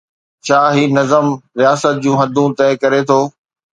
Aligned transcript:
ڇا 0.45 0.59
هي 0.75 0.83
نظم 0.97 1.25
رياست 1.59 1.93
جون 2.03 2.15
حدون 2.21 2.49
طئي 2.59 2.73
ڪري 2.83 3.01
ٿو؟ 3.09 3.19